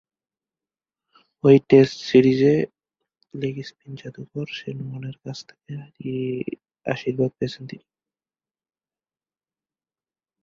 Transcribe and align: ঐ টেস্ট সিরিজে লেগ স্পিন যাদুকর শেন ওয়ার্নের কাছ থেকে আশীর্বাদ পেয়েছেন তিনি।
ঐ 1.43 1.51
টেস্ট 1.69 1.97
সিরিজে 2.09 2.55
লেগ 3.33 3.55
স্পিন 3.69 3.91
যাদুকর 3.95 4.47
শেন 4.57 4.77
ওয়ার্নের 4.81 5.17
কাছ 5.23 5.37
থেকে 5.49 5.73
আশীর্বাদ 6.85 7.31
পেয়েছেন 7.37 7.63
তিনি। 7.69 7.85